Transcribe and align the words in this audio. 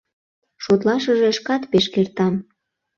—Шотлашыже 0.63 1.29
шкат 1.37 1.63
пеш 1.71 1.85
кертам! 1.93 2.33